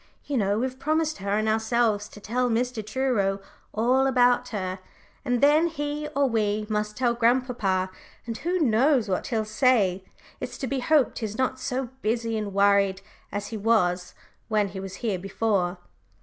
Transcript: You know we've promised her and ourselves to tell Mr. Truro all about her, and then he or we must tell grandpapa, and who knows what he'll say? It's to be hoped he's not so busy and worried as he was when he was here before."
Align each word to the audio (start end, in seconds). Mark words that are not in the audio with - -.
You 0.25 0.35
know 0.35 0.57
we've 0.57 0.79
promised 0.79 1.19
her 1.19 1.37
and 1.37 1.47
ourselves 1.47 2.09
to 2.09 2.19
tell 2.19 2.49
Mr. 2.49 2.83
Truro 2.83 3.39
all 3.71 4.07
about 4.07 4.47
her, 4.49 4.79
and 5.23 5.41
then 5.41 5.67
he 5.67 6.07
or 6.15 6.27
we 6.27 6.65
must 6.67 6.97
tell 6.97 7.13
grandpapa, 7.13 7.91
and 8.25 8.35
who 8.39 8.59
knows 8.59 9.07
what 9.07 9.27
he'll 9.27 9.45
say? 9.45 10.03
It's 10.39 10.57
to 10.57 10.65
be 10.65 10.79
hoped 10.79 11.19
he's 11.19 11.37
not 11.37 11.59
so 11.59 11.89
busy 12.01 12.35
and 12.35 12.51
worried 12.51 13.03
as 13.31 13.49
he 13.49 13.57
was 13.57 14.15
when 14.47 14.69
he 14.69 14.79
was 14.79 14.95
here 15.05 15.19
before." 15.19 15.77